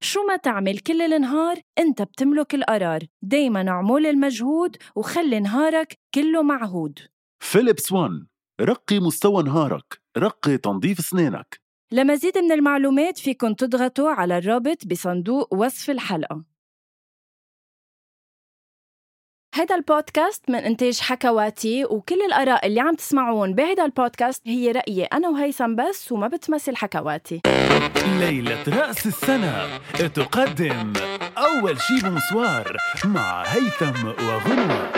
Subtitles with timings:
[0.00, 3.00] شو ما تعمل كل النهار أنت بتملك القرار.
[3.22, 6.98] دايما اعمل المجهود وخلي نهارك كله معهود.
[7.40, 8.10] فيليبس 1
[8.60, 11.60] رقي مستوى نهارك رقي تنظيف أسنانك.
[11.92, 16.55] لمزيد من المعلومات فيكن تضغطوا على الرابط بصندوق وصف الحلقة.
[19.56, 25.28] هذا البودكاست من إنتاج حكواتي وكل الآراء اللي عم تسمعون بهذا البودكاست هي رأيي أنا
[25.28, 27.40] وهيثم بس وما بتمثل حكواتي.
[28.20, 29.78] ليلة رأس السنة.
[30.14, 30.92] تقدم
[31.38, 34.92] أول شي bonsoir مع هيثم وغنوة.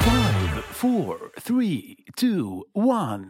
[0.00, 3.28] 5 4 3 2 1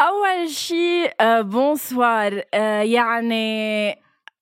[0.00, 2.42] أول شيء bonsoir
[2.82, 3.90] يعني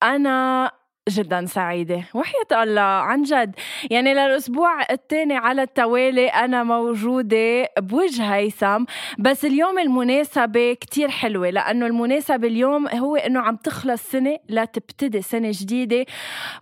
[0.02, 0.70] أنا
[1.08, 2.04] جدا سعيدة.
[2.14, 3.54] وحياة الله عن جد.
[3.90, 8.84] يعني للأسبوع الثاني على التوالي أنا موجودة بوجه هيثم
[9.18, 15.22] بس اليوم المناسبة كتير حلوة لأنه المناسبة اليوم هو أنه عم تخلص سنة لا تبتدي
[15.22, 16.06] سنة جديدة.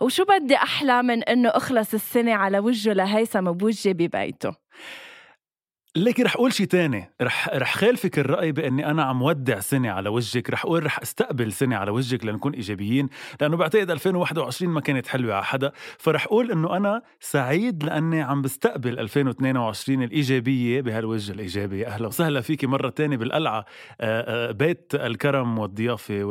[0.00, 4.64] وشو بدي أحلى من أنه أخلص السنة على وجهه لهيثم بوجهي ببيته
[5.96, 7.10] ليكي رح أقول شيء تاني.
[7.22, 10.50] رح رح خالفك الرأي بأني أنا عم ودع سنة على وجهك.
[10.50, 13.08] رح أقول رح أستقبل سنة على وجهك لنكون إيجابيين.
[13.40, 15.72] لأنه بعتقد 2021 ما كانت حلوة على حدا.
[15.98, 22.66] فرح أقول إنه أنا سعيد لأني عم بستقبل 2022 الإيجابية بهالوجه الايجابي أهلا وسهلا فيكي
[22.66, 23.64] مرة تانية بالقلعة.
[24.50, 26.24] بيت الكرم والضيافة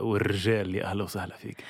[0.00, 0.82] والرجال.
[0.82, 1.64] أهلا وسهلا فيك.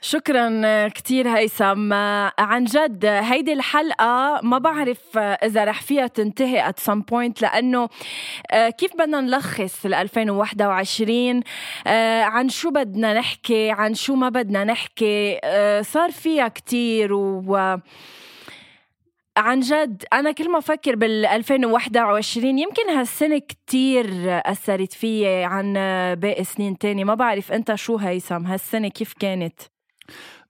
[0.00, 1.92] شكرا كتير هيثم.
[2.38, 7.88] عن جد هيدي الحلقة ما بعرف إذا رح فيها تنتهي at some point لأنه
[8.78, 11.42] كيف بدنا نلخص ل 2021
[12.22, 15.38] عن شو بدنا نحكي؟ عن شو ما بدنا نحكي؟
[15.82, 17.76] صار فيها كتير و
[19.36, 25.72] عن جد أنا كل ما أفكر بال 2021 يمكن هالسنة كتير أثرت فيي عن
[26.14, 29.60] باقي سنين تاني ما بعرف أنت شو هيثم؟ هالسنة كيف كانت؟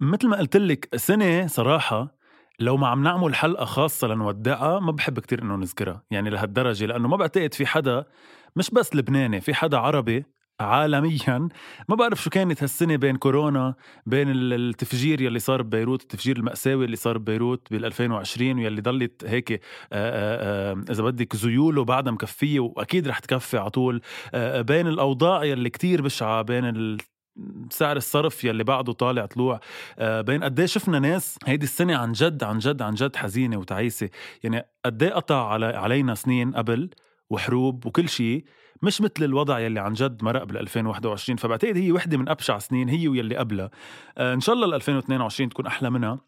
[0.01, 2.17] مثل ما قلت لك سنة صراحة
[2.61, 7.09] لو ما عم نعمل حلقة خاصة لنودعها ما بحب كتير إنه نذكرها يعني لهالدرجة لأنه
[7.09, 8.05] ما بعتقد في حدا
[8.57, 10.25] مش بس لبناني في حدا عربي
[10.61, 11.49] عالميا
[11.89, 13.75] ما بعرف شو كانت هالسنة بين كورونا
[14.07, 19.53] بين التفجير يلي صار ببيروت التفجير المأساوي اللي صار ببيروت بال 2020 واللي ضلت هيك
[19.53, 19.61] آآ
[19.93, 24.01] آآ إذا بدك زيولة بعدها مكفية وأكيد رح تكفي على طول
[24.59, 26.65] بين الأوضاع يلي كتير بشعة بين
[27.71, 29.61] سعر الصرف يلي بعده طالع طلوع.
[29.99, 34.09] آه بين قد شفنا ناس هيدي السنة عن جد عن جد عن جد حزينة وتعيسة.
[34.43, 36.91] يعني قد قطع على علينا سنين قبل
[37.31, 38.45] وحروب وكل شيء
[38.83, 42.89] مش مثل الوضع يلي عن جد مرق بال 2021 فبعتقد هي وحدة من أبشع سنين
[42.89, 43.71] هي ويلي قبلها.
[44.19, 46.19] آه إن شاء الله ال 2022 تكون أحلى منها.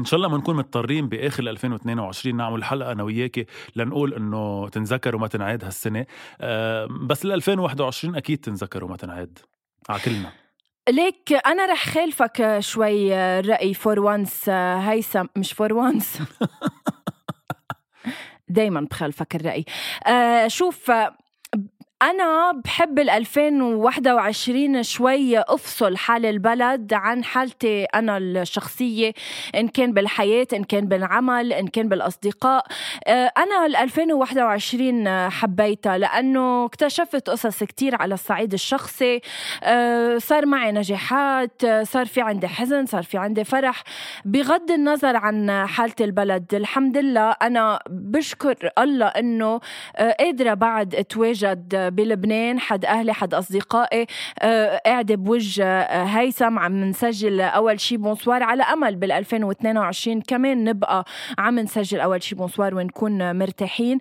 [0.00, 5.16] إن شاء الله ما نكون مضطرين بآخر 2022 نعمل حلقة أنا وياكي لنقول إنه تنذكر
[5.16, 6.06] وما تنعاد هالسنة.
[6.40, 9.38] أه بس ل 2021 أكيد تنذكر وما تنعاد
[9.88, 10.32] على كلنا.
[10.88, 16.18] ليك أنا رح خالفك شوي الرأي for once هيثم مش for once
[18.48, 19.64] دايما بخالفك الرأي.
[20.06, 20.92] آه شوف
[22.02, 29.12] أنا بحب ال 2021 شوي أفصل حال البلد عن حالتي أنا الشخصية
[29.54, 32.66] إن كان بالحياة إن كان بالعمل إن كان بالأصدقاء.
[33.08, 39.20] أنا ال 2021 حبيتها لأنه اكتشفت قصص كتير على الصعيد الشخصي.
[40.18, 43.82] صار معي نجاحات صار في عندي حزن صار في عندي فرح.
[44.24, 49.60] بغض النظر عن حالة البلد الحمد لله أنا بشكر الله إنه
[50.18, 54.06] قادرة بعد أتواجد بلبنان حد أهلي حد أصدقائي.
[54.38, 58.42] آه، قاعدة بوجه آه، هيثم عم نسجل أول شي بونسوار.
[58.42, 61.04] على أمل بال 2022 كمان نبقى
[61.38, 63.98] عم نسجل أول شي بونسوار ونكون مرتاحين.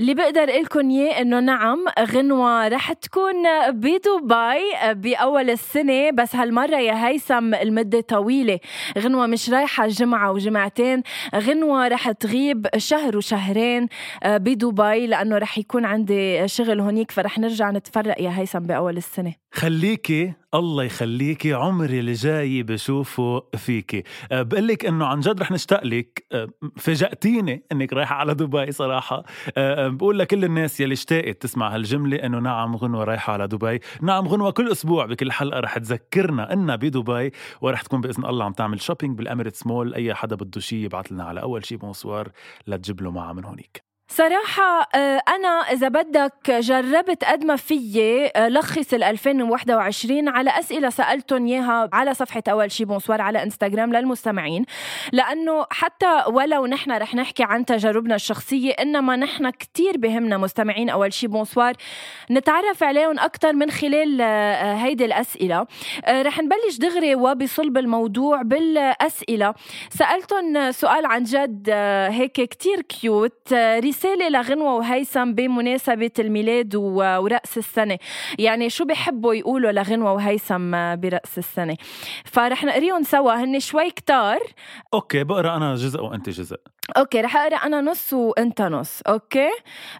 [0.00, 3.34] اللي بقدر لكم إياه إنه نعم غنوة رح تكون
[3.70, 4.62] بدبي
[4.92, 8.58] بأول السنة بس هالمرة يا هيثم المدة طويلة.
[8.98, 11.02] غنوة مش رايحة جمعة وجمعتين
[11.34, 13.86] غنوة رح تغيب شهر وشهرين
[14.26, 19.34] بدبي لأنه رح يكون عندي شغل هونيك فرح نرجع نتفرق يا هيثم بأول السنة.
[19.52, 24.02] خليكي الله يخليكي عمري اللي جاي بشوفه فيكي
[24.32, 28.72] أه بقول لك إنه عن جد رح نشتاق لك أه فاجأتيني إنك رايحة على دبي
[28.72, 29.24] صراحة.
[29.56, 33.80] أه، بقول لكل الناس يلي اشتاقت تسمع هالجملة إنه نعم غنوة رايحة على دبي.
[34.02, 38.52] نعم غنوة كل أسبوع بكل حلقة رح تذكرنا إنها بدبي ورح تكون بإذن الله عم
[38.52, 42.28] تعمل shopping بال Emirates Mall أي حدا بده شيء يبعث لنا على أول شيء bonsoir
[42.66, 43.97] لتجيب له معها من هونيك.
[44.10, 50.90] صراحة آه، أنا إذا بدك جربت قد ما فيي آه، لخص ال 2021 على أسئلة
[50.90, 54.64] سألتهم إياها على صفحة أول شي bonsoir على إنستغرام للمستمعين.
[55.12, 61.12] لأنه حتى ولو نحن رح نحكي عن تجاربنا الشخصية إنما نحن كتير بهمنا مستمعين أول
[61.12, 61.74] شي bonsoir.
[62.30, 65.66] نتعرف عليهم أكثر من خلال آه، هيدي الأسئلة.
[66.08, 69.54] رح نبلش دغري وبصلب الموضوع بالأسئلة.
[69.90, 71.70] سألتهم سؤال عن جد
[72.10, 73.54] هيك كتير cute
[73.98, 77.98] رسالة لغنوة وهيثم بمناسبة الميلاد ورأس السنة.
[78.38, 81.76] يعني شو بحبوا يقولوا لغنوة وهيثم برأس السنة؟
[82.24, 84.38] فرح نقريهم سوا هن شوي كتار.
[84.94, 86.56] okay بقرأ أنا جزء وأنت جزء.
[86.96, 89.48] okay رح أقرأ أنا نص وأنت نص okay؟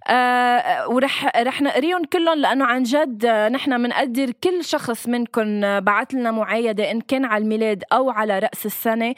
[0.08, 6.30] آه ورح رح نقريهم كلهم لأنه عن جد نحن بنقدر كل شخص منكم بعث لنا
[6.30, 9.14] معايدة إن كان على الميلاد أو على رأس السنة.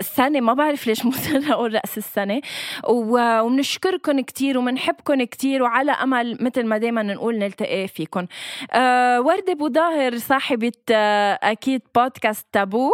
[0.00, 2.40] السنة ما بعرف ليش مصر أقول رأس السنة.
[2.88, 8.26] وبنشكركم كثير وبنحبكم كثير وعلى أمل مثل ما دائما نقول نلتقي فيكم
[8.72, 12.90] آه ورده بوظاهر صاحبة آه أكيد بودكاست تابو.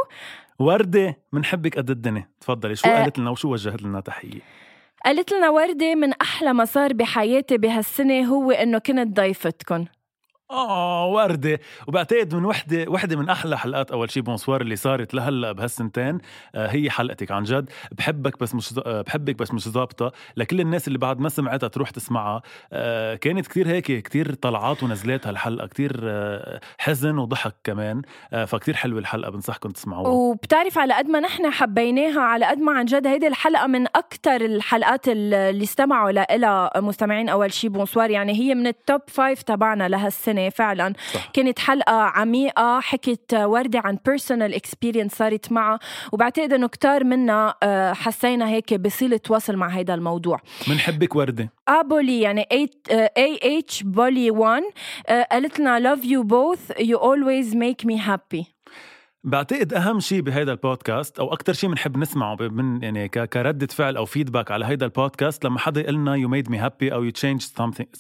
[0.59, 2.29] وردة بنحبك قد الدنيا.
[2.41, 2.77] تفضلي.
[2.77, 3.03] شو أه.
[3.03, 4.41] قالت لنا وشو وجهت لنا تحية؟
[5.05, 9.85] قالت لنا وردة من أحلى ما صار بحياتي بهالسنة هو إنه كنت ضيفتكم
[10.51, 11.61] آه وردة.
[11.87, 16.19] وبعتقد من وحدة وحدة من أحلى حلقات أول شي بونسوار اللي صارت لهلأ بهالسنتين
[16.55, 17.71] آه هي حلقتك عن جد.
[17.93, 20.13] بحبك بس مش آه بحبك بس مش ظابطة.
[20.37, 22.43] لكل الناس اللي بعد ما سمعتها تروح تسمعها.
[22.73, 25.67] آه كانت كتير هيك كتير طلعات ونزلات هالحلقة.
[25.67, 26.13] كتير
[26.79, 28.03] حزن وضحك كمان.
[28.47, 30.09] فكتير حلوة الحلقة بنصحكم تسمعوها.
[30.09, 34.37] وبتعرف على قد ما نحن حبيناها على قد ما عن جد هيدي الحلقة من أكتر
[34.37, 38.11] الحلقات اللي استمعوا لها مستمعين أول شي bonsoir.
[38.11, 40.36] يعني هي من ال top five تبعنا لهالسنة.
[40.39, 40.93] السنة فعلا.
[41.15, 41.31] صح.
[41.33, 45.79] كانت حلقة عميقة حكت وردة عن personal experience صارت معها
[46.13, 50.41] وبعتقد إنه كتار منا آه، حسينا هيك بصلة وصل مع هذا الموضوع.
[50.69, 51.51] بنحبك وردة.
[51.69, 52.71] ابولي يعني A
[53.59, 54.63] H بولي 1
[55.31, 58.56] قالت لنا love you both you always make me happy
[59.27, 64.05] بعتقد أهم شيء بهيدا البودكاست أو أكثر شيء بنحب نسمعه من يعني كردة فعل أو
[64.05, 67.43] feedback على هيدا البودكاست لما حدا يقول لنا you made me happy أو you change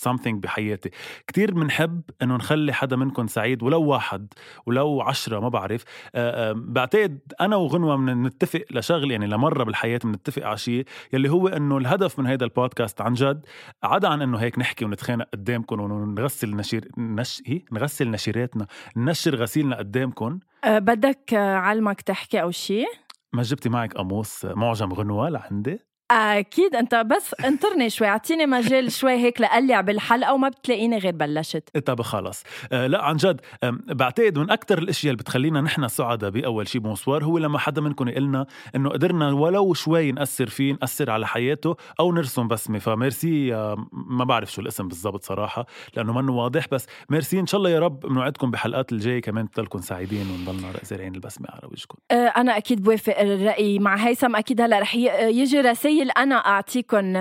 [0.06, 0.90] something بحياتي.
[1.26, 4.26] كثير بنحب إنه نخلي حدا منكم سعيد ولو واحد
[4.66, 5.84] ولو عشرة ما بعرف.
[6.14, 11.48] أه أه بعتقد أنا وغنوة بنتفق لشغل يعني لمرة بالحياة بنتفق على شيء يلي هو
[11.48, 13.46] إنه الهدف من هيدا البودكاست عن جد
[13.82, 19.76] عدا عن إنه هيك نحكي ونتخانق قدامكم ونغسل نشير نش هي نغسل نشيراتنا ننشر غسيلنا
[19.76, 20.38] قدامكم.
[20.64, 22.86] أه بدك علمك تحكي أو شيء؟
[23.32, 25.78] ما جبتي معك قاموس معجم غنوة لعندي؟
[26.10, 26.74] أكيد.
[26.74, 28.08] أنت بس انطرني شوي.
[28.08, 31.78] أعطيني مجال شوي هيك لقلع بالحلقة وما بتلاقيني غير بلشت.
[31.78, 32.42] طب خلص
[32.72, 33.40] آه لا عن جد
[33.88, 38.08] بعتقد من أكثر الأشياء اللي بتخلينا نحن سعداء بأول شيء bonsoir هو لما حدا منكم
[38.08, 42.78] يقول لنا إنه قدرنا ولو شوي نأثر فيه نأثر على حياته أو نرسم بسمة.
[42.78, 45.66] فميرسي آه ما بعرف شو الاسم بالضبط صراحة
[45.96, 46.68] لأنه منه واضح.
[46.72, 51.14] بس ميرسي إن شاء الله يا رب بنوعدكم بحلقات الجاية كمان تضلكم سعيدين ونضلنا زارعين
[51.14, 51.98] البسمة على وجهكم.
[52.10, 54.36] آه أنا أكيد بوافق الرأي مع هيثم.
[54.36, 57.16] أكيد هلأ رح يجي رسائل رسائل أنا اعطيكم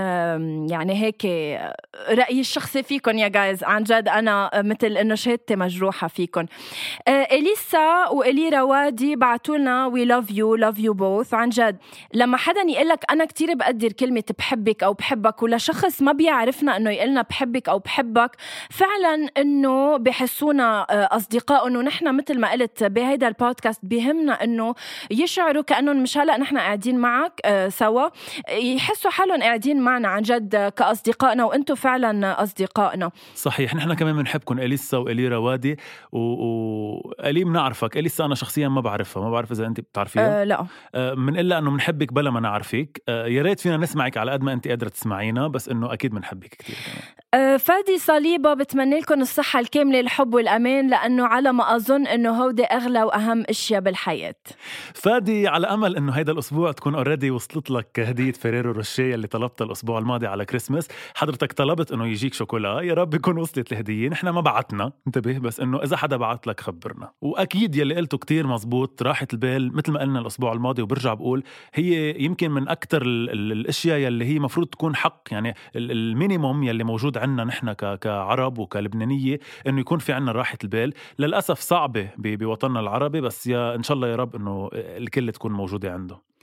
[0.69, 1.25] يعني هيك
[2.09, 6.45] رأيي الشخصي فيكم يا جايز عن جد أنا مثل إنه شهادتي مجروحة فيكم
[7.07, 11.77] آه، إليسا وإلي روادي بعثوا لنا we love you love you both عن جد
[12.13, 16.77] لما حدا يقول لك أنا كثير بقدر كلمة بحبك أو بحبك ولا شخص ما بيعرفنا
[16.77, 18.31] إنه يقول لنا بحبك أو بحبك
[18.69, 24.75] فعلا إنه بحسونا آه، أصدقاء إنه نحن مثل ما قلت بهيدا البودكاست بهمنا إنه
[25.11, 28.09] يشعروا كأنهم مش هلأ نحن قاعدين معك آه، سوا.
[28.73, 33.11] يحسوا حالهم قاعدين معنا عن جد كأصدقائنا وأنتم فعلا أصدقائنا.
[33.35, 33.75] صحيح.
[33.75, 35.77] نحن كمان بنحبكم إليسا وإلي روادي
[36.11, 36.19] و...
[36.19, 37.97] وإلي بنعرفك.
[37.97, 40.65] إليسا أنا شخصيا ما بعرفها ما بعرف إذا أنت بتعرفيها أه لا.
[41.13, 44.53] بنقول أه إنه بنحبك بلا ما نعرفك أه يا ريت فينا نسمعك على قد ما
[44.53, 46.75] أنت قادرة تسمعينا بس إنه أكيد بنحبك كثير
[47.59, 53.03] فادي صليبة بتمنى لكم الصحة الكاملة الحب والأمان لأنه على ما أظن إنه هودي أغلى
[53.03, 54.35] وأهم إشياء بالحياة.
[54.93, 59.65] فادي على أمل إنه هيدا الأسبوع تكون already وصلت لك هدية Ferrero Rocher اللي طلبتها
[59.65, 62.81] الأسبوع الماضي على كريسمس حضرتك طلبت إنه يجيك شوكولا.
[62.81, 64.09] يا رب يكون وصلت الهدية.
[64.09, 64.91] نحن ما بعتنا.
[65.07, 67.11] انتبه بس إنه إذا حدا بعت لك خبرنا.
[67.21, 72.15] وأكيد يلي قلته كتير مزبوط راحه البال مثل ما قلنا الأسبوع الماضي وبرجع بقول هي
[72.19, 77.73] يمكن من أكثر الأشياء يلي هي مفروض تكون حق يعني المينيموم يلي موجود عنا نحن
[77.73, 80.93] كعرب وكلبنانية إنه يكون في عنا راحة البال.
[81.19, 85.93] للأسف صعبة بوطننا العربي بس يا إن شاء الله يا رب إنه الكل تكون موجودة
[85.93, 86.34] عنده.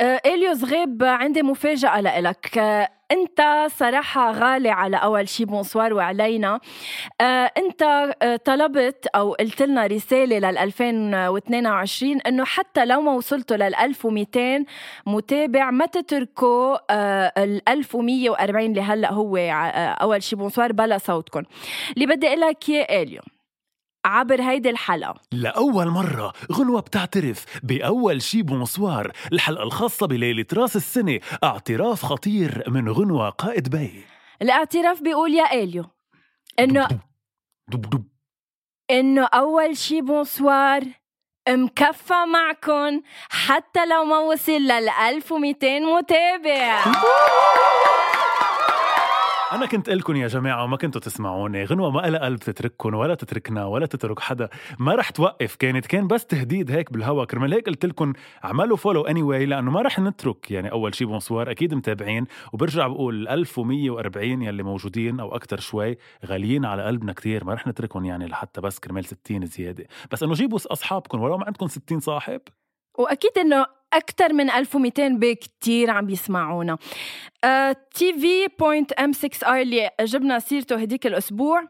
[0.00, 2.58] آه، إليو صغيب عندي مفاجأة لإلك.
[2.58, 6.60] آه، أنت صراحة غالي على أول شي بونسوار وعلينا.
[7.20, 7.84] آه أنت
[8.44, 14.64] طلبت أو قلت لنا رسالة لل 2022 إنه حتى لو ما وصلتوا لل 1200
[15.06, 16.76] متابع ما تتركوا
[17.44, 19.36] ال 1140 اللي هلأ هو
[20.02, 21.42] أول شي بونسوار بلا صوتكم.
[21.96, 23.24] اللي بدي أقول لك اياه اليوم
[24.04, 25.14] عبر هيدي الحلقة.
[25.32, 32.88] لأول مرة غنوة بتعترف بأول شي بونسوار الحلقة الخاصة بليلة راس السنة اعتراف خطير من
[32.88, 34.04] غنوة قائد بي.
[34.42, 35.84] الاعتراف بيقول يا إليو
[36.58, 36.88] إنه
[37.68, 38.04] deep deep
[38.90, 40.82] إنه أول شي بونسوار
[41.48, 46.84] مكفى معكم حتى لو ما وصل لل 1200 متابع.
[49.52, 51.64] أنا كنت لكم يا جماعة وما كنتوا تسمعوني.
[51.64, 54.48] غنوة ما لها قلب تترككم ولا تتركنا ولا تترك حدا.
[54.78, 55.56] ما رح توقف.
[55.56, 57.24] كانت كان بس تهديد هيك بالهوا.
[57.24, 58.12] كرمال هيك قلت لكم
[58.44, 60.50] اعملوا follow any anyway لأنه ما رح نترك.
[60.50, 62.26] يعني أول شي بونسوار أكيد متابعين.
[62.52, 67.44] وبرجع بقول 1140 يلي موجودين أو أكتر شوي غاليين على قلبنا كتير.
[67.44, 69.86] ما رح نتركهم يعني لحتى بس كرمال 60 زيادة.
[70.10, 72.40] بس إنه جيبوا أصحابكم ولو ما عندكم 60 صاحب.
[72.98, 76.78] وأكيد إنه أكثر من 1200 بكتير عم بيسمعونا
[77.94, 81.62] TV point M 6 R اللي جبنا سيرته هديك الأسبوع.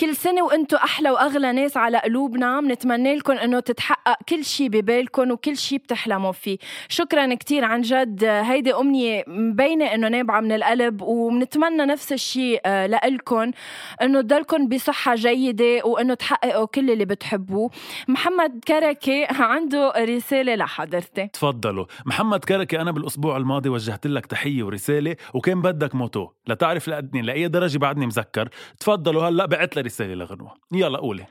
[0.00, 2.60] كل سنة وأنتم أحلى وأغلى ناس على قلوبنا.
[2.60, 6.58] بنتمنى لكم إنه تتحقق كل شيء ببالكم وكل شيء بتحلموا فيه.
[6.88, 8.24] شكرا كتير عن جد.
[8.24, 13.50] هيدي أمنية مبينة إنه نابعة من القلب وبنتمنى نفس الشيء آه، لكم
[14.02, 17.70] إنه تضلكم بصحة جيدة وإنه تحققوا كل اللي بتحبوه.
[18.08, 21.84] محمد كركي عنده رسالة لحضرتك تفضلوا.
[22.06, 25.03] محمد كركي أنا بالأسبوع الماضي وجهت لك تحية ورسالة
[25.34, 26.28] وكان بدك موتو.
[26.46, 28.48] لتعرف لقدني لاي درجة بعدني مذكر.
[28.80, 31.26] تفضلوا هلأ بعت لي رسالة لغنوه يلا قولي.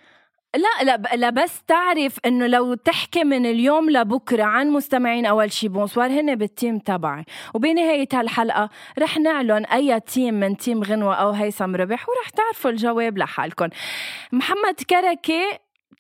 [0.56, 5.68] لا لا لا بس تعرف إنه لو تحكي من اليوم لبكرة عن مستمعين أول شي
[5.68, 7.26] بونسوار هن بال team تبعي.
[7.54, 13.18] وبنهاية هالحلقة رح نعلن أي team من team غنوة أو هيثم ربح ورح تعرفوا الجواب
[13.18, 13.68] لحالكم
[14.32, 15.44] محمد كركي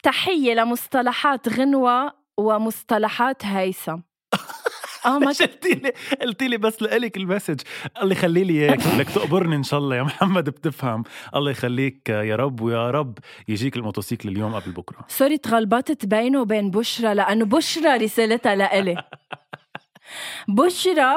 [0.04, 3.98] تحية لمصطلحات غنوة ومصطلحات هيثم.
[5.06, 7.60] آه ما قلتي لي قلتي لي بس لك ال message.
[8.02, 8.80] الله يخلي لي إياك.
[9.00, 11.04] لك تقبرني إن شاء الله يا محمد بتفهم.
[11.36, 13.18] الله يخليك يا رب ويا رب
[13.48, 15.06] يجيك الموتوسيكل اليوم قبل بكرة.
[15.08, 19.04] sorry تغلبطت بينه وبين بشرى لأنه بشرى رسالتها لإلي.
[20.48, 21.14] بشرى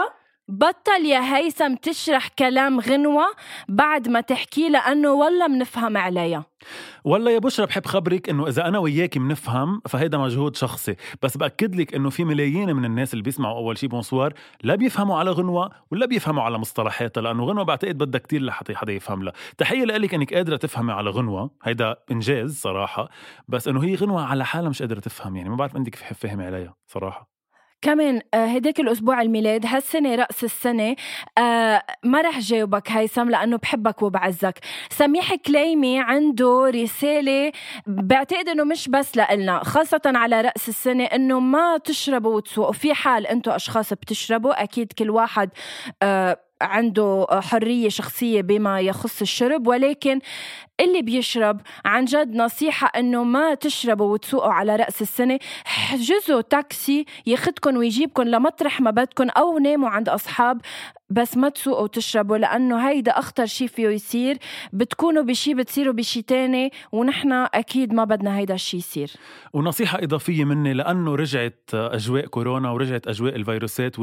[0.49, 3.25] بطل يا هيثم تشرح كلام غنوة
[3.69, 6.45] بعد ما تحكي لأنه والله منفهم عليها
[7.05, 10.97] والله يا بشرى بحب خبرك إنه إذا أنا وياك بنفهم فهيدا مجهود شخصي.
[11.23, 15.19] بس بأكد لك إنه في ملايين من الناس اللي بيسمعوا أول شي بونسوار لا بيفهموا
[15.19, 19.33] على غنوة ولا بيفهموا على مصطلحاتها لأنه غنوة بعتقد بدها كتير لحتى حدا يفهم لها.
[19.59, 21.51] تحية لك إنك قادرة تفهمي على غنوة.
[21.63, 23.09] هيدا إنجاز صراحة.
[23.49, 26.75] بس إنه هي غنوة على حالها مش قادرة تفهم يعني ما بعرف عندك فهمي عليها
[26.87, 27.36] صراحة.
[27.87, 30.97] كمان هداك آه، الأسبوع الميلاد هالسنة رأس السنة
[31.39, 34.59] آه ما رح جاوبك هيثم لأنه بحبك وبعزك.
[34.91, 37.53] سميح كليمي عنده رسالة
[37.87, 42.73] بعتقد إنه مش بس لنا خاصة على رأس السنة إنه ما تشربوا وتسوقوا.
[42.73, 45.51] في حال أنتم أشخاص بتشربوا أكيد كل واحد
[46.03, 50.21] آه عنده حرية شخصية بما يخص الشرب ولكن
[50.81, 51.61] اللي بيشرب.
[51.85, 55.39] عن جد نصيحة إنه ما تشربوا وتسوقوا على رأس السنة.
[55.65, 60.61] حجزوا تاكسي ياخدكم ويجيبكم لمطرح ما بدكم أو ناموا عند أصحاب
[61.11, 64.39] بس ما تسوقوا وتشربوا لأنه هيدا أخطر شيء فيه يصير.
[64.73, 69.11] بتكونوا بشي بتصيروا بشي تاني ونحن أكيد ما بدنا هيدا الشيء يصير.
[69.53, 73.99] ونصيحة إضافية مني لأنه رجعت أجواء كورونا ورجعت أجواء الفيروسات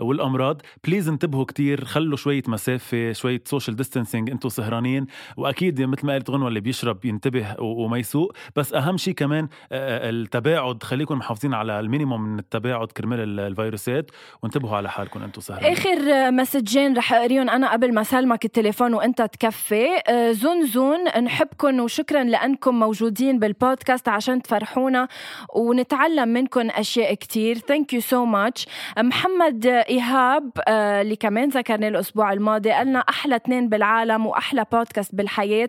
[0.00, 0.62] والأمراض.
[0.84, 5.06] please انتبهوا كتير خلوا شوية مسافة شوية social distancing أنتوا سهرانين.
[5.36, 8.32] وأكيد مثل ما قلت غنوة اللي بيشرب ينتبه وما يسوق.
[8.56, 10.82] بس أهم شيء كمان التباعد.
[10.82, 14.10] خليكم محافظين على ال minimum من التباعد كرمال الفيروسات.
[14.42, 19.22] وانتبهوا على حالكم أنتوا سهرانين آخر مسجين رح أقريهم أنا قبل ما سلمك التليفون وأنت
[19.22, 19.86] تكفي.
[20.30, 25.08] زون زون نحبكم وشكرا لأنكم موجودين بالبودكاست عشان تفرحونا
[25.54, 27.58] ونتعلم منكم أشياء كتير.
[27.58, 28.66] thank you so much
[28.98, 35.68] محمد إيهاب اللي كمان ذكرني الأسبوع الماضي قالنا أحلى اثنين بالعالم وأحلى بودكاست بالحياة.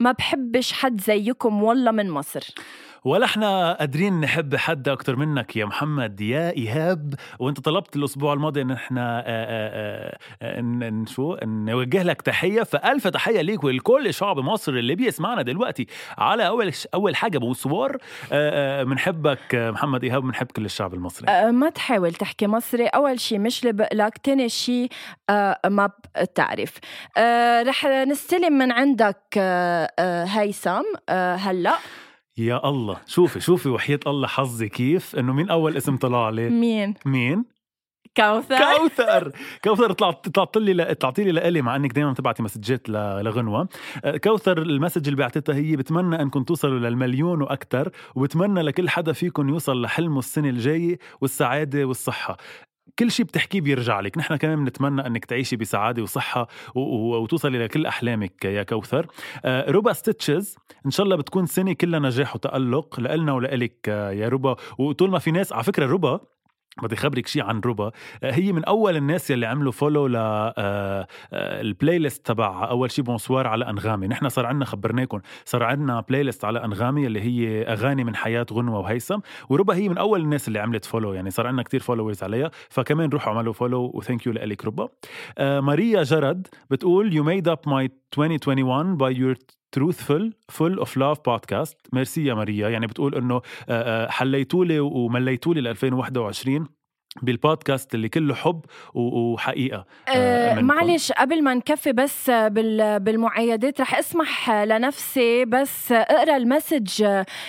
[0.00, 2.46] ما بحبش حد زيكم والله من مصر.
[3.04, 8.62] ولا إحنا قادرين نحب حد أكتر منك يا محمد يا إيهاب؟ وأنت طلبت الأسبوع الماضي
[8.62, 14.72] إن إحنا آآ آآ ان شو؟ نوجه لك تحية فألف تحية ليك ولكل شعب مصر
[14.72, 15.86] اللي بيسمعنا دلوقتي.
[16.18, 17.96] على أول أول حاجة بوسوار
[18.84, 22.86] بنحبك محمد إيهاب بنحب كل الشعب المصري ما تحاول تحكي مصري.
[22.86, 24.88] أول شيء مش لبقلك تاني شيء
[25.66, 25.90] ما
[26.20, 26.78] بتعرف.
[27.66, 29.38] رح نستلم من عندك
[30.28, 30.82] هيثم.
[31.38, 31.74] هلا.
[32.38, 32.96] يا الله.
[33.06, 35.16] شوفي شوفي وحياة الله حظي كيف.
[35.16, 37.44] إنه مين أول اسم طلع لي؟ مين؟ مين؟
[38.16, 38.56] كوثر.
[38.58, 39.32] كوثر.
[39.64, 43.68] كوثر طلعت طلعت لي تعطي لي لإلي مع إنك دائما بتبعتي مسجات لغنوة.
[44.24, 49.82] كوثر المسج اللي بعتتها هي بتمنى انكم توصلوا للمليون وأكثر وبتمنى لكل حدا فيكم يوصل
[49.82, 52.36] لحلمه السنة الجاية والسعادة والصحة.
[52.98, 54.18] كل شيء بتحكيه بيرجع لك.
[54.18, 59.06] نحن كمان بنتمنى إنك تعيشي بسعادة وصحة وتوصلي لكل أحلامك يا كوثر.
[59.44, 64.56] آه، ربا Stitches إن شاء الله بتكون سنة كلها نجاح وتألق لنا ولك يا ربا
[64.78, 66.20] وطول ما في ناس على فكرة ربا
[66.82, 67.90] بدي خبرك شيء عن ربا.
[68.22, 70.16] آه، هي من أول الناس يلي عملوا follow لل
[71.32, 74.08] playlist تبع أول شيء بونسوار على أنغامي.
[74.08, 78.78] نحن صار عندنا خبرناكم صار عندنا playlist على أنغامي اللي هي أغاني من حياة غنوة
[78.78, 79.18] وهيثم.
[79.48, 82.50] وربا هي من أول الناس اللي عملت follow يعني صار عندنا كتير followers عليها.
[82.68, 84.88] فكمان روحوا اعملوا follow و thank you لك ربا.
[85.38, 91.18] آه، ماريا جرد بتقول you made up my 2021 by your truthful full of love
[91.28, 91.74] podcast.
[91.92, 93.42] merci يا ماريا يعني بتقول إنه
[94.08, 96.66] حليتولي ومليتولي ل 2021
[97.22, 98.60] بالبودكاست اللي كله حب
[98.94, 99.84] وحقيقة.
[100.08, 107.02] أه معلش قبل ما نكفي بس بالمعايدات رح اسمح لنفسي بس أقرأ ال message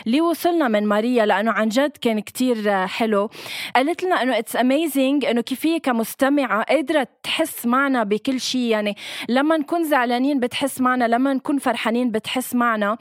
[0.07, 3.29] اللي وصلنا من ماريا لأنه عن جد كان كتير حلو.
[3.75, 8.61] قالت لنا إنه it's amazing إنه كيف هي كمستمعة قادرة تحس معنا بكل شيء.
[8.61, 8.95] يعني
[9.29, 12.97] لما نكون زعلانين بتحس معنا لما نكون فرحانين بتحس معنا.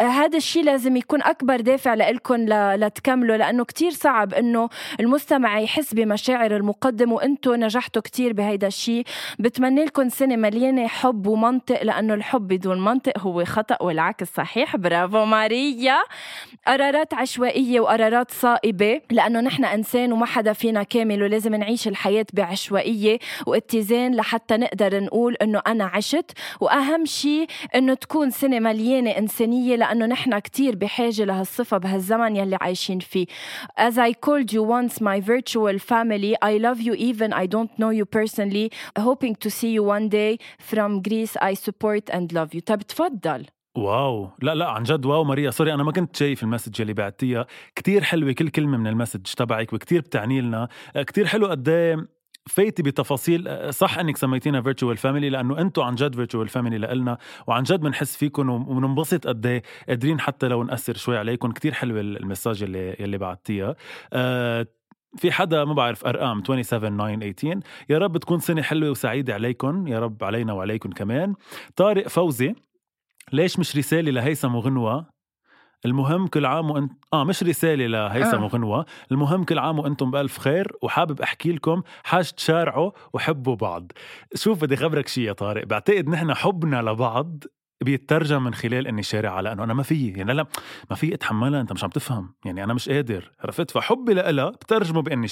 [0.00, 4.68] أه هذا الشيء لازم يكون أكبر دافع لكم لتكملوا لأنه كتير صعب إنه
[5.00, 9.04] المستمع يحس بمشاعر المقدم وأنتم نجحتوا كتير بهيدا الشيء
[9.38, 14.76] بتمنى لكم سنة مليانة حب ومنطق لأنه الحب بدون منطق هو خطأ والعكس صحيح.
[14.76, 15.98] برافو ماريا.
[16.66, 23.18] قرارات عشوائية وقرارات صائبة لأنه نحن إنسان وما حدا فينا كامل ولازم نعيش الحياة بعشوائية
[23.46, 26.30] واتزان لحتى نقدر نقول إنه أنا عشت.
[26.60, 32.98] وأهم شيء إنه تكون سنة مليانة إنسانية لأنه نحن كتير بحاجة لهالصفة بهالزمن يلي عايشين
[32.98, 33.26] فيه.
[33.80, 36.32] As I called you once my virtual family.
[36.50, 38.66] I love you even I don't know you personally.
[39.08, 40.32] Hoping to see you one day
[40.70, 41.34] from Greece.
[41.50, 42.60] I support and love you.
[42.60, 43.46] طب تفضل.
[43.76, 46.92] wow لا لا عن جد wow ماريا sorry أنا ما كنت شايف ال message اللي
[46.92, 47.46] بعتيها
[47.76, 52.08] كتير حلوة كل كلمة من ال message تبعك وكتير بتعني لنا كتير حلو قد إيه
[52.46, 57.62] فايتي بتفاصيل صح إنك سميتينا virtual family لأنه أنتم عن جد virtual family لنا وعن
[57.62, 62.08] جد بنحس فيكم وبننبسط قد إيه قادرين حتى لو نأثر شوي عليكم كتير حلوة ال
[62.08, 63.76] message اللي اللي بعتيها
[64.12, 64.66] أه
[65.18, 69.86] في حدا ما بعرف أرقام 27 9 18 يا رب تكون سنة حلوة وسعيدة عليكم
[69.86, 71.34] يا رب علينا وعليكم كمان.
[71.76, 72.54] طارق فوزي
[73.32, 75.06] ليش مش رسالة لهيثم وغنوة؟
[75.84, 78.44] المهم كل عام وانت آه مش رسالة لهيثم آه.
[78.44, 78.86] وغنوة.
[79.12, 83.92] المهم كل عام وأنتم بألف خير وحابب أحكي لكم حاج تشارعوا وحبوا بعض.
[84.34, 87.44] شوف بدي خبرك شيء يا طارق بعتقد نحن حبنا لبعض.
[87.84, 90.46] بيترجم من خلال إني شارع لأنه أنا ما في يعني لا
[90.90, 95.02] ما في أتحملها أنت مش عم تفهم يعني أنا مش قادر عرفت؟ فحبي لها بترجمه
[95.02, 95.28] بإني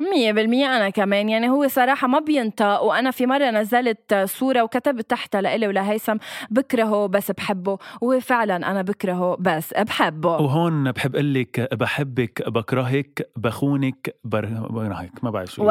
[0.00, 5.10] مية بالمية أنا كمان يعني هو صراحة ما بينطق وأنا في مرة نزلت صورة وكتبت
[5.10, 6.16] تحتها لإلي ولهيثم
[6.50, 10.36] بكرهه بس بحبه وهو فعلا أنا بكرهه بس بحبه.
[10.36, 15.70] وهون بحب أقول لك بحبك بكرهك بخونك برهك ما بعرف شو.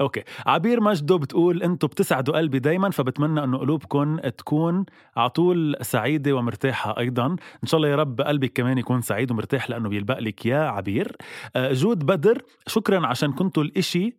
[0.00, 0.22] okay.
[0.46, 6.98] عبير مجدو بتقول أنتم بتسعدوا قلبي دايما فبتمنى أنه قلوبكم تكون على طول سعيدة ومرتاحة
[6.98, 7.26] أيضا.
[7.26, 11.16] إن شاء الله يا رب قلبك كمان يكون سعيد ومرتاح لأنه بيلبق لك يا عبير.
[11.56, 14.16] آه، جود بدر شكرا عشان كنتوا الإشي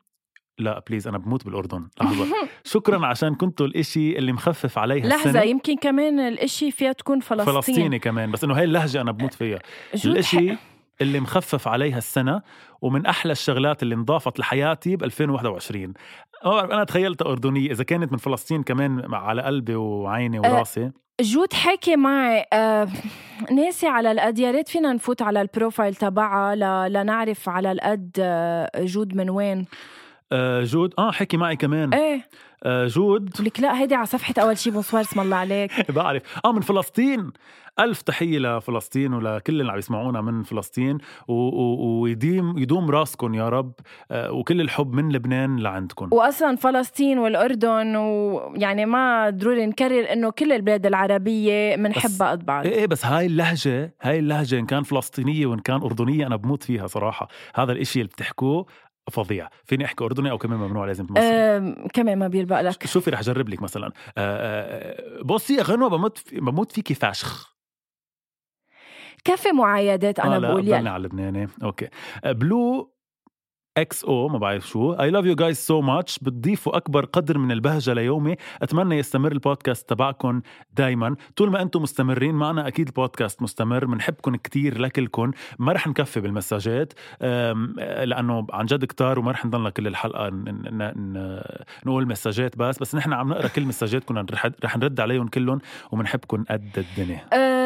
[0.60, 1.88] لا please أنا بموت بالأردن.
[2.02, 2.26] لحظة.
[2.74, 5.41] شكرا عشان كنتوا الإشي اللي مخفف عليها لحظة السنة.
[5.41, 9.60] يمكن كمان الإشي فيها تكون فلسطين فلسطيني كمان بس إنه هاي اللهجة أنا بموت فيها.
[10.06, 10.56] الإشي
[11.02, 12.41] اللي مخفف عليها السنة
[12.82, 15.93] ومن أحلى الشغلات اللي انضافت لحياتي ب 2021
[16.45, 20.91] أنا تخيلتها أردنية إذا كانت من فلسطين كمان على قلبي وعيني وراسي.
[21.21, 22.88] جود حكي معي آه
[23.51, 26.56] ناسي على القد يا ريت فينا نفوت على ال profile تبعها
[26.89, 29.65] لنعرف على القد آه جود من وين.
[30.32, 31.93] آه جود آه حكي معي كمان.
[31.93, 32.28] إيه.
[32.65, 33.41] جود.
[33.41, 35.91] لك لا هيدي على صفحة أول شي بونسوار اسم الله عليك.
[35.91, 36.21] بعرف.
[36.45, 37.32] آه من فلسطين.
[37.80, 40.97] ألف تحية لفلسطين ولكل اللي عم يسمعونا من فلسطين
[41.28, 43.71] ويديم يدوم راسكم يا رب
[44.12, 50.51] آه، وكل الحب من لبنان لعندكم واصلا فلسطين والأردن ويعني ما ضروري نكرر إنه كل
[50.51, 55.45] البلاد العربية بنحبها قد بعض إيه إيه بس هاي اللهجة هاي اللهجة إن كان فلسطينية
[55.45, 57.28] وإن كان أردنية أنا بموت فيها صراحة.
[57.56, 58.65] هذا الإشي اللي بتحكوه
[59.12, 59.50] فظيع.
[59.65, 62.86] فيني أحكي أردني أو كمان ممنوع لازم أم، كمان ما بيلبق لك.
[62.88, 63.88] شوفي رح أجرب لك مثلا.
[63.88, 67.56] آه، آه، بصي غنوة بموت في بموت فيكي فاشخ.
[69.24, 71.88] كفي معايدات أنا آه لا بقول يعني على اللبناني okay.
[72.25, 72.94] Blue
[73.78, 74.93] X أو ما بعرف شو.
[74.93, 78.35] I love you guys so much بتضيفوا أكبر قدر من البهجة ليومي.
[78.61, 80.41] أتمنى يستمر البودكاست تبعكم
[80.73, 81.15] دايما.
[81.35, 83.85] طول ما أنتم مستمرين معنا أكيد البودكاست مستمر.
[83.85, 86.93] بنحبكم كتير لكلكم ما رح نكفي بالمساجات.
[87.21, 90.29] لأنه عن جد كتار وما رح نضلنا كل الحلقة
[91.85, 92.79] نقول مساجات بس.
[92.79, 94.25] بس نحن عم نقرأ كل مساجاتكم
[94.63, 95.59] رح نرد عليهم كلهم
[95.91, 97.21] وبنحبكم قد الدنيا.
[97.33, 97.64] أه،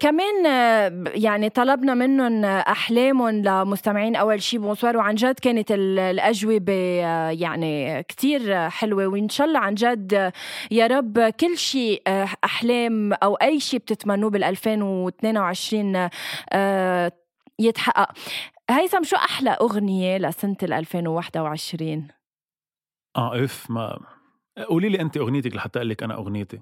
[0.00, 4.58] كمان أه، ب- يعني طلبنا منهم احلامهم لمستمعين أول شي.
[4.58, 4.96] بونسوار.
[4.96, 6.72] وعن جد كانت ال- الأجوبة
[7.04, 9.06] أه، يعني كتير حلوة.
[9.06, 10.32] وإن شاء الله عن جد
[10.70, 12.02] يا رب كل شيء
[12.44, 16.08] أحلام أو أي شيء بتتمنوه بال 2022
[16.52, 17.12] أه،
[17.58, 18.12] يتحقق.
[18.70, 22.08] هيثم شو أحلى أغنية لسنة ال 2021
[23.16, 23.98] آه إف ما
[24.68, 26.60] قولي لي أنت أغنيتك لحتى أقول لك أنا أغنيتي.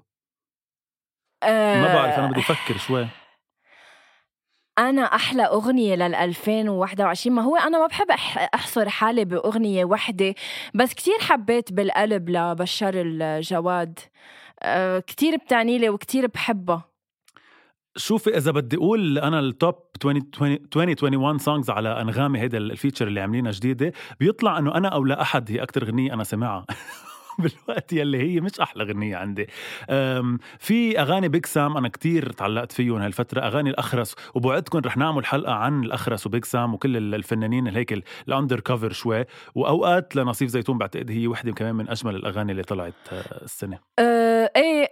[1.43, 3.07] أه، ما بعرف أنا بدي أفكر شوي.
[4.79, 8.11] أنا أحلى أغنية لل 2021 ما هو أنا ما بحب
[8.55, 10.35] أحصر حالي بأغنية وحدة
[10.73, 13.99] بس كتير حبيت بالقلب لبشار الجواد.
[14.63, 16.83] أه كتير بتعني لي وكتير بحبها
[17.97, 20.21] شوفي إذا بدي أقول أنا ال top 20
[20.77, 25.21] 2021 songs على أنغامي هيدا ال feature اللي عاملينها جديدة بيطلع إنه أنا أو لا
[25.21, 26.65] أحد هي أكثر غنيه أنا سمعها.
[27.39, 29.47] بالوقت يلي هي مش أحلى غنية عندي.
[30.59, 35.53] في أغاني Big Sam أنا كتير تعلقت فيهم هالفترة أغاني الأخرس وبوعدكم رح نعمل حلقة
[35.53, 39.25] عن الأخرس و Big Sam وكل ال- الفنانين هيك ال undercover شوي.
[39.55, 43.79] وأوقات لنصيف زيتون بعتقد هي وحدة كمان من أجمل الأغاني اللي طلعت آه، السنة.
[43.99, 44.85] أه إيه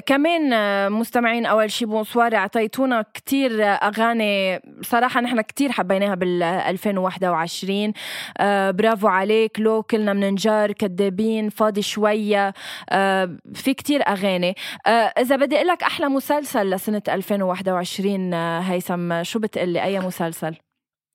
[0.00, 7.92] كمان أه، مستمعين أول شي بونسوار أعطيتونا كتير أغاني صراحة نحن كتير حبيناها بال 2021
[8.38, 12.54] أه برافو عليك لو كلنا مننجار كدابين فاضي شوية
[12.90, 14.54] أه في كتير أغاني.
[14.86, 20.54] أه إذا بدي أقول لك أحلى مسلسل لسنة 2021 أه، هيثم شو بتقلي أي مسلسل؟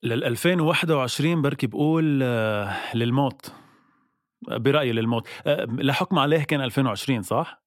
[0.04, 3.52] لل 2021 بركي بقول آه، للموت.
[4.47, 5.28] برأيي للموت.
[5.47, 7.66] آه، لحكم عليه كان 2020 صح؟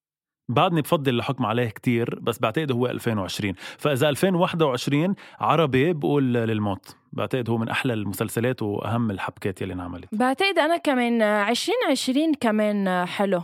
[0.50, 6.96] بعدني بفضل لحكم عليه كتير بس بعتقد هو 2020 فإذا 2021 عربي بقول للموت.
[7.12, 10.08] بعتقد هو من أحلى المسلسلات وأهم الحبكات يلي انعملت.
[10.12, 13.42] بعتقد أنا كمان أه، 2020 كمان حلو.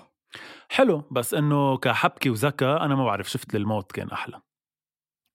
[0.69, 4.40] حلو بس إنه كحبكة وذكاء أنا ما بعرف شفت للموت كان أحلى.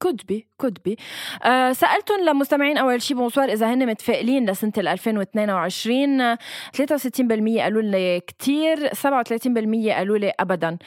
[0.05, 0.95] Could be could be.
[1.43, 6.37] آه سألتهم لمستمعين أول شي بونسوار إذا هن متفائلين لسنة ال 2022 آه،
[6.77, 10.77] 63% قالوا لي كتير 37% قالوا لي أبدا.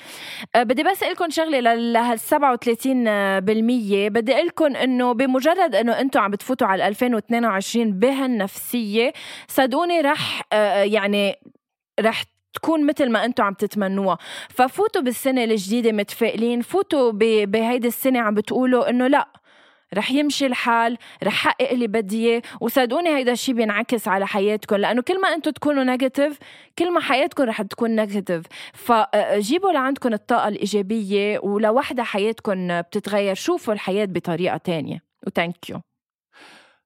[0.56, 6.20] آه بدي بس لكم شغلة لل هال 37% بدي أقول لكم إنه بمجرد إنه أنتم
[6.20, 9.12] عم بتفوتوا على 2022 بهالنفسية
[9.48, 11.36] صدقوني رح آه يعني
[12.00, 12.24] رح
[12.54, 14.18] تكون مثل ما أنتم عم تتمنوها.
[14.48, 17.12] ففوتوا بالسنة الجديدة متفائلين فوتوا
[17.44, 19.28] بهيدي السنة عم بتقولوا إنه لأ
[19.94, 22.42] رح يمشي الحال رح حقق اللي بدي إياه.
[22.60, 26.38] وصدقوني هيدا الشيء بينعكس على حياتكم لأنه كل ما أنتم تكونوا negative
[26.78, 28.42] كل ما حياتكم رح تكون negative
[28.72, 33.34] فجيبوا لعندكم الطاقة الإيجابية ولوحدة حياتكم بتتغير.
[33.34, 35.02] شوفوا الحياة بطريقة تانية.
[35.26, 35.80] و thank you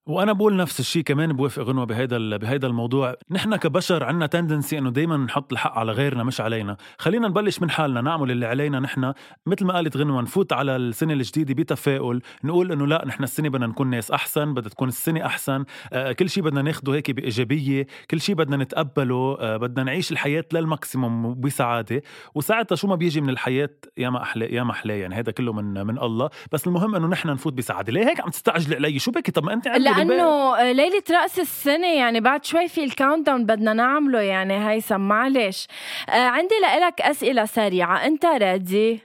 [0.08, 3.14] وأنا بقول نفس الشيء كمان بوافق غنوة بهيدا بهيدا الموضوع.
[3.30, 6.76] نحن كبشر عنا tendency إنه دائما نحط الحق على غيرنا مش علينا.
[6.98, 9.12] خلينا نبلش من حالنا نعمل اللي علينا نحن.
[9.46, 12.22] مثل ما قالت غنوة نفوت على السنة الجديدة بتفاؤل.
[12.44, 15.64] نقول إنه لا نحن السنة بدنا نكون ناس أحسن بدها تكون السنة أحسن.
[15.92, 17.86] آه كل شيء بدنا ناخده هيك بإيجابية.
[18.10, 19.36] كل شيء بدنا نتقبله.
[19.40, 22.02] آه بدنا نعيش الحياة لل maximum بسعادة.
[22.34, 25.14] وساعتها شو ما بيجي من الحياة؟ يا ما أحلى يا ما أحلى يعني.
[25.14, 26.30] هذا كله من من الله.
[26.52, 27.92] بس المهم إنه نحن نفوت بسعادة.
[27.92, 29.97] ليه هيك عم تستعجلي علي؟ شو بك طب ما أنت بالبيت.
[30.04, 35.66] لأنه ليلة رأس السنة يعني بعد شوي في ال countdown بدنا نعمله يعني هيثم معلش.
[36.08, 36.54] آه عندي
[36.86, 38.06] لك أسئلة سريعة.
[38.06, 39.00] أنت ready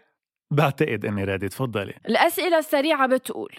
[0.52, 1.94] بعتقد إني ready تفضلي.
[2.10, 3.52] الأسئلة السريعة بتقول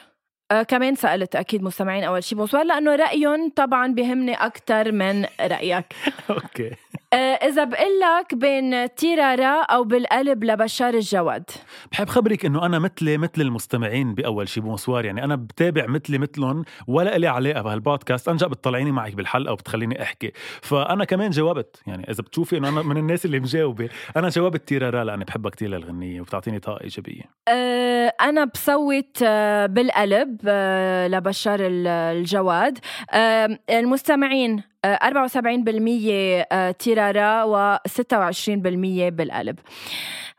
[0.51, 5.85] آه كمان سألت أكيد مستمعين أول شي بونسوار لأنه رأيهم طبعا بهمني أكتر من رأيك.
[6.31, 6.71] okay.
[7.13, 11.51] آه إذا بقول لك بين تيرارا أو بالقلب لبشار الجواد.
[11.93, 16.65] بحب خبرك إنه أنا مثلي مثل المستمعين بأول شي بونسوار يعني أنا بتابع مثلي مثلهم
[16.87, 20.33] ولا لي علاقة بهالبودكاست انجا بتطلعيني معك بالحلقة وبتخليني أحكي.
[20.63, 25.05] فأنا كمان جاوبت يعني إذا بتشوفي إنه أنا من الناس اللي مجاوبة أنا جاوبت تيرارا
[25.05, 27.23] لأني بحبها كتير للغنية وبتعطيني طاقة إيجابية.
[27.49, 32.79] آه أنا بصوت آه بالقلب آه لبشار ال- الجواد.
[33.11, 39.59] آه المستمعين آه 74% آه تيرارا و26% بالقلب.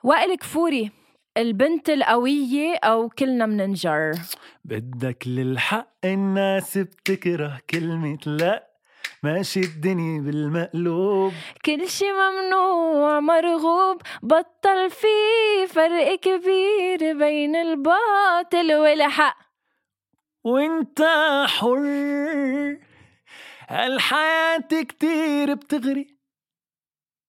[0.04, 0.92] وائل كفوري
[1.38, 4.12] البنت القوية أو كلنا مننجر؟
[4.66, 8.68] بدك للحق الناس بتكره كلمة لا.
[9.24, 11.34] ماشي الدنيا بالمقلوب.
[11.66, 15.08] كل شي ممنوع مرغوب بطل في
[15.70, 19.38] فرق كبير بين الباطل والحق.
[20.46, 21.02] وانت
[21.48, 22.78] حر.
[23.68, 26.08] هالحياة كتير بتغري.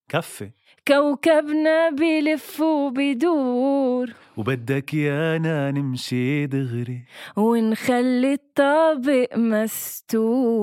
[0.09, 0.51] كفي.
[0.87, 4.13] كوكبنا بيلف وبيدور.
[4.37, 7.05] وبدك يانا نمشي دغري.
[7.37, 10.59] ونخلي الطابق مستور.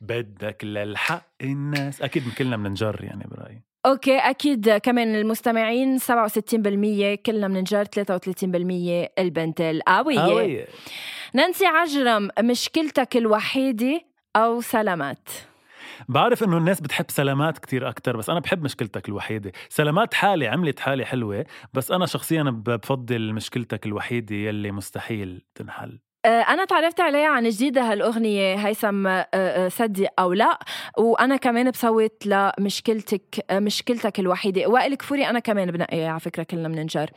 [0.00, 2.02] بدك للحق الناس.
[2.02, 6.02] أكيد كلنا بننجر يعني برايي أوكي أكيد كمان المستمعين 67%
[7.26, 10.20] كلنا مننجر 33% البنت القوية.
[10.20, 10.66] قوية.
[11.34, 14.00] نانسي عجرم مشكلتك الوحيدة
[14.36, 15.28] أو سلامات؟
[16.08, 19.52] بعرف إنه الناس بتحب سلامات كتير أكتر بس أنا بحب مشكلتك الوحيدة.
[19.68, 25.98] سلامات حالي عملت حالي حلوة بس أنا شخصيا بفضل مشكلتك الوحيدة يلي مستحيل تنحل.
[26.24, 30.58] آه، أنا تعرفت عليها عن جديد هالأغنية هيثم آه، آه، صدق أو لا.
[30.98, 34.66] وأنا كمان بصوت لمشكلتك مشكلتك الوحيدة.
[34.66, 37.10] وائل كفوري أنا كمان بنقي على فكرة كلنا بننجر.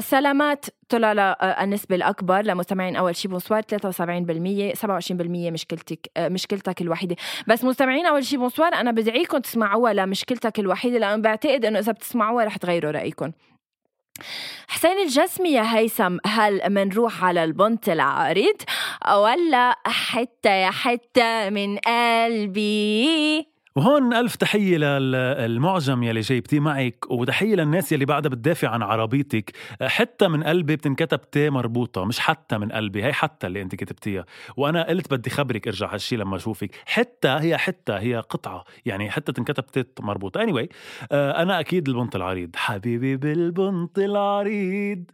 [0.00, 0.66] سلامات.
[0.88, 7.16] طلع النسبة الأكبر لمستمعين أول شي بونسوار 73% 27% مشكلتك مشكلتك الوحيدة.
[7.46, 12.44] بس مستمعين أول شي بونسوار أنا بدعيكم تسمعوها لمشكلتك الوحيدة لأنه بعتقد إنه إذا بتسمعوها
[12.44, 13.32] رح تغيروا رأيكم.
[14.68, 18.56] حسين الجسمي يا هيثم هل منروح على البنت العريض
[19.16, 27.92] ولا حتة يا حتة من قلبي؟ وهون ألف تحية للمعجم يلي جايبتيه معك وتحية للناس
[27.92, 29.52] يلي بعدها بتدافع عن عربيتك.
[29.82, 34.24] حتى من قلبي بتنكتب تي مربوطة مش حتى من قلبي هي حتى اللي انت كتبتيها.
[34.56, 36.70] وأنا قلت بدي خبرك ارجع هالشي لما أشوفك.
[36.86, 38.64] حتى هي حتى هي قطعة.
[38.86, 40.46] يعني حتى تنكتب تي مربوطة.
[40.46, 40.66] Anyway
[41.12, 42.56] آه، أنا أكيد البنط العريض.
[42.56, 45.04] حبيبي بالبنط العريض.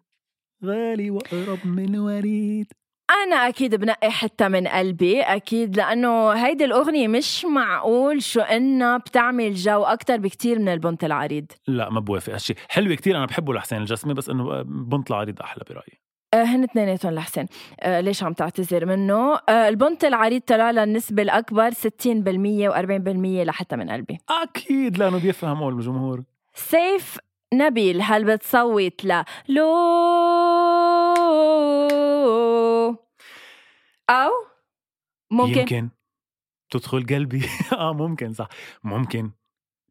[0.65, 2.73] غالي وأقرب من وريد
[3.11, 9.55] أنا أكيد بنقي حتة من قلبي أكيد لأنه هيدي الأغنية مش معقول شو إنها بتعمل
[9.55, 11.47] جو أكتر بكتير من البنت العريض.
[11.67, 12.55] لا ما بوافق هالشي.
[12.69, 15.99] حلوة كتير أنا بحبه لحسين الجسمي بس إنه بنط العريض أحلى برأيي.
[16.35, 17.47] آه، هن اثنيناتهم لحسن
[17.81, 23.77] آه ليش عم تعتذر منه؟ آه البنت العريض طلع لها النسبة الأكبر 60% و40% لحتى
[23.77, 24.19] من قلبي.
[24.43, 26.23] أكيد لأنه بيفهموا الجمهور.
[26.55, 27.19] سيف
[27.55, 29.65] نبيل هل بتصوت ل لو.
[34.11, 34.31] أو
[35.31, 35.61] ممكن.
[35.61, 35.89] يمكن.
[36.71, 37.43] تدخل قلبي.
[37.73, 38.49] آه ممكن صح.
[38.85, 39.31] ممكن.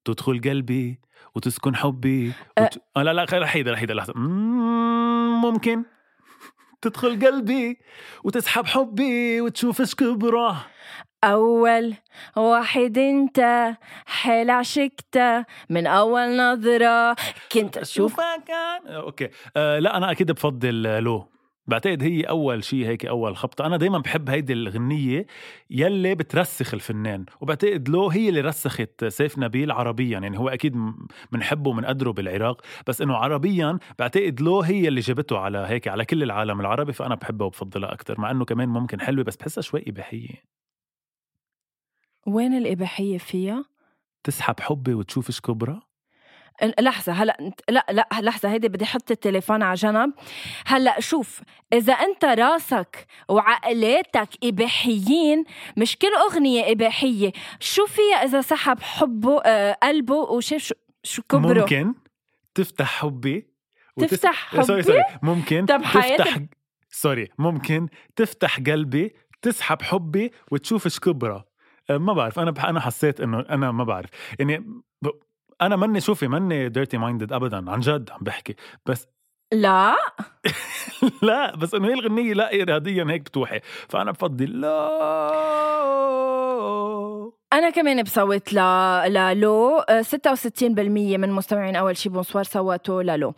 [0.05, 0.99] تدخل قلبي
[1.35, 2.79] وتسكن حبي وت...
[2.97, 4.13] آه لا لا خير رحيدة رحيدة لحظة.
[4.15, 5.83] مم، ممكن.
[6.81, 7.77] تدخل قلبي
[8.23, 10.65] وتسحب حبي وتشوف إيش كبره.
[11.23, 11.93] أول
[12.37, 13.69] واحد أنت
[14.05, 17.15] حيل عشقته من أول نظرة
[17.51, 19.29] كنت أشوف شوفك أنا- أوكي.
[19.57, 21.25] آه لا أنا أكيد بفضل لو.
[21.67, 23.65] بعتقد هي أول شيء هيك أول خبطة.
[23.65, 25.25] أنا دايما بحب هيدي الغنية
[25.69, 27.25] يلي بترسخ الفنان.
[27.41, 30.19] وبعتقد لو هي اللي رسخت سيف نبيل عربيا.
[30.19, 30.75] يعني هو أكيد
[31.31, 32.61] بنحبه وبنقدره بالعراق.
[32.87, 37.15] بس إنه عربيا بعتقد لو هي اللي جابته على هيك على كل العالم العربي فأنا
[37.15, 40.56] بحبها وبفضلها أكثر مع إنه كمان ممكن حلوة بس بحسها شوي إباحية.
[42.27, 43.65] وين الإباحية فيها؟
[44.23, 45.87] تسحب حبي وتشوف كبرة؟
[46.79, 47.37] لحظة هلا
[47.69, 50.13] لا لا لحظة هيدي بدي أحط التليفون على جنب.
[50.65, 51.41] هلا شوف
[51.73, 55.43] إذا أنت راسك وعقلاتك إباحيين
[55.77, 57.31] مش كل أغنية إباحية.
[57.59, 61.93] شو فيها إذا سحب حبه آه قلبه وشاف شو شو كبره؟ ممكن
[62.55, 63.47] تفتح حبي
[63.97, 66.39] تفتح سوري حبي؟ سوري ممكن طب حياتك- تفتح
[66.89, 71.46] سوري ممكن تفتح قلبي تسحب حبي وتشوف كبرة.
[71.89, 72.39] ما بعرف.
[72.39, 72.65] أنا بح...
[72.65, 74.09] أنا حسيت إنه أنا ما بعرف.
[74.39, 74.57] يعني
[75.01, 75.09] ب...
[75.61, 78.55] أنا ماني شوفي ماني ديرتي مايندد ابدا عن جد عم بحكي.
[78.85, 79.07] بس
[79.53, 79.95] لا.
[81.23, 83.59] لا بس إنه هي الغنية لا اراديا هيك بتوحي.
[83.89, 84.87] فأنا بفضل لا.
[87.53, 88.59] أنا كمان بصوت ل...
[89.13, 90.71] للو آه، 66%
[91.17, 93.33] من مستمعين أول شي بونسوار صوتوا للو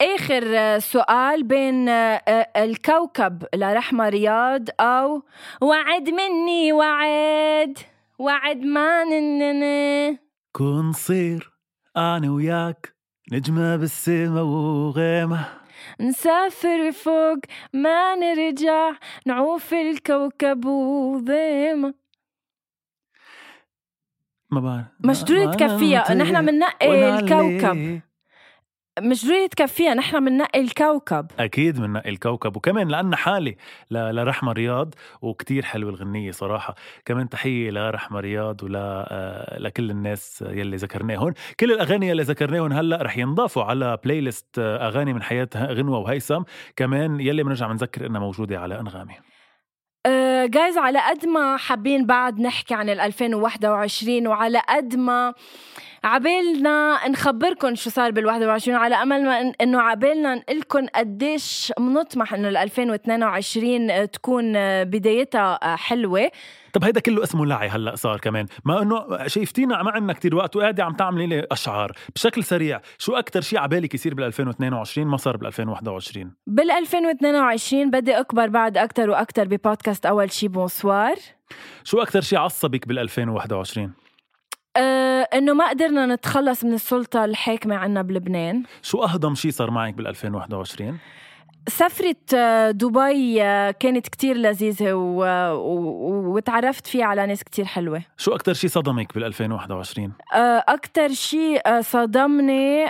[0.00, 1.88] آخر سؤال بين
[2.56, 5.22] الكوكب لرحمة رياض أو
[5.62, 7.78] وعد مني وعد
[8.18, 10.18] وعد ما نننا
[10.52, 11.52] كون صير
[11.96, 12.94] أنا وياك
[13.32, 15.48] نجمة بالسما وغيمة
[16.00, 17.38] نسافر فوق
[17.72, 18.92] ما نرجع
[19.26, 21.94] نعوف الكوكب وضيمة.
[24.50, 24.86] ما بعرف.
[25.04, 28.00] مش ضروري تكفيها نحن بننقي الكوكب.
[29.00, 31.26] مش ضروري تكفيها نحن بننقي الكوكب.
[31.38, 33.56] أكيد بننقي الكوكب وكمان لأن حالي.
[33.90, 36.74] لرحمه رياض وكتير حلوة الغنية صراحة.
[37.04, 41.34] كمان تحية لرحمه رياض ولا آه، لكل الناس يلي ذكرناهم.
[41.60, 45.98] كل الأغاني يلي ذكرناهم هلأ رح ينضافوا على بلاي ليست آه، أغاني من حياة غنوة
[45.98, 46.42] وهيثم.
[46.76, 49.14] كمان يلي بنرجع بنذكر إنها موجودة على أنغامي.
[50.46, 55.34] جايز uh, على قد ما حابين بعد نحكي عن ال 2021 وعلى قد ما
[56.04, 62.34] عبالنا نخبركم شو صار بال 21 على أمل ما إنه عبالنا نقول لكم قديش بنطمح
[62.34, 64.52] إنه ال 2022 تكون
[64.84, 66.30] بدايتها حلوة.
[66.72, 68.46] طب هيدا كله اسمه لعي هلأ صار كمان.
[68.64, 71.92] ما إنه شايفتينا ما عندنا كتير وقت وقاعدة عم تعملي لي أشعار.
[72.14, 77.90] بشكل سريع شو أكثر شيء عبالك يصير بال 2022 ما صار بال 2021 بال 2022
[77.90, 80.48] بدي أكبر بعد أكثر وأكثر ببودكاست أول شي.
[80.48, 81.16] بونسوار.
[81.84, 83.92] شو أكثر شيء عصبك بال 2021
[84.76, 88.62] أه إنه ما قدرنا نتخلص من السلطة الحاكمه عنا بلبنان.
[88.82, 90.98] شو أهضم شيء صار معك بال 2021
[91.68, 95.24] سفرة آه، دبي آه، كانت كتير لذيذة و...
[95.52, 96.34] و...
[96.34, 98.02] وتعرفت فيها على ناس كتير حلوة.
[98.16, 102.86] شو أكتر شي صدمك بال 2021 آه، أكتر شي صدمني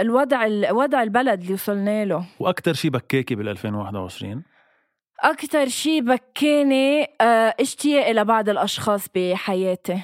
[0.00, 2.24] الوضع وضع البلد اللي وصلنا له.
[2.40, 4.42] وأكتر شي بكاكي بال 2021
[5.20, 7.08] أكتر شي بكاني
[7.60, 10.00] اشتياقي لبعض الأشخاص بحياتي.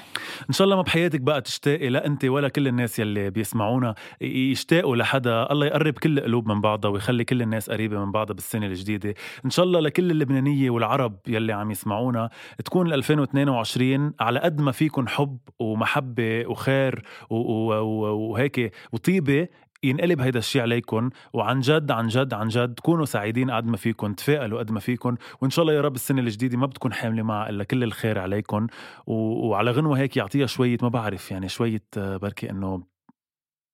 [0.49, 4.95] إن شاء الله ما بحياتك بقى تشتاقي لا أنت ولا كل الناس يلي بيسمعونا يشتاقوا
[4.95, 9.13] لحدا الله يقرب كل القلوب من بعضها ويخلي كل الناس قريبة من بعضها بالسنة الجديدة.
[9.45, 12.29] إن شاء الله لكل اللبنانية والعرب يلي عم يسمعونا
[12.65, 19.47] تكون 2022 على قد ما فيكم حب ومحبة وخير وهيك وطيبة
[19.83, 24.13] ينقلب هيدا الشيء عليكم وعن جد عن جد عن جد تكونوا سعيدين قد ما فيكم
[24.13, 27.49] تفائلوا قد ما فيكم وإن شاء الله يا رب السنة الجديدة ما بتكون حاملة معها
[27.49, 28.67] إلا كل الخير عليكم
[29.07, 29.13] و...
[29.47, 32.83] وعلى غنوه هيك يعطيها شوية ما بعرف يعني شوية آه، بركي إنه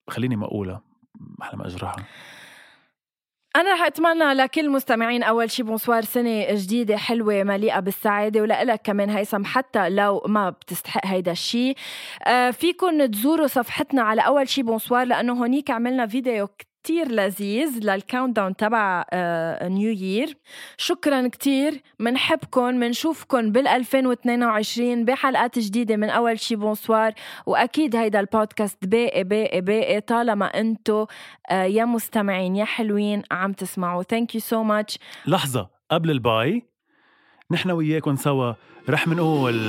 [0.09, 0.81] خليني ما أقولها
[1.41, 2.05] أحلى ما أجرحها.
[3.55, 9.09] أنا رح أتمنى لكل مستمعين أول شي بونسوار سنة جديدة حلوة مليئة بالسعادة ولك كمان
[9.09, 11.73] هيثم حتى لو ما بتستحق هيدا الشي.
[12.27, 16.47] آه فيكن تزوروا صفحتنا على أول شي بونسوار لأنه هونيك عملنا فيديو
[16.83, 19.05] كتير لذيذ لل countdown تبع
[19.63, 20.37] New uh, Year
[20.77, 21.81] شكرا كتير.
[21.99, 27.13] منحبكم منشوفكم بال 2022 بحلقات جديدة من أول شي بونسوار
[27.45, 30.01] وأكيد هيدا البودكاست باقي باقي باقي.
[30.01, 34.03] طالما أنتو uh, يا مستمعين يا حلوين عم تسمعوا.
[34.03, 36.63] thank you so much لحظة قبل ال bye
[37.51, 38.53] نحن وياكم سوا.
[38.89, 39.59] رح منقول.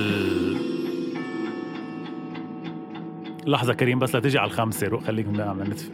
[3.47, 5.93] لحظة كريم بس لا تجي على الخمسة خليك عم نتفق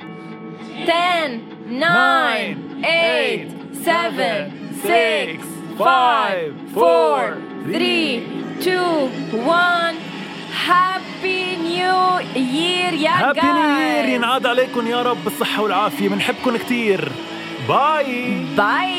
[0.85, 4.51] 10, 9, 8, 7,
[4.83, 5.39] 6,
[5.79, 7.37] 5, 4,
[7.73, 8.21] 3,
[8.61, 9.95] 2, 1
[10.67, 16.09] Happy New Year يا Happy New Year ينعاد عليكم يا رب بالصحة والعافية.
[16.09, 17.09] بنحبكم كتير.
[17.69, 18.93] bye bye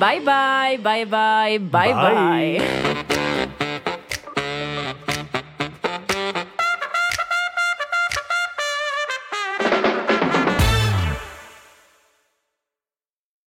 [0.00, 2.60] bye bye bye bye bye, bye.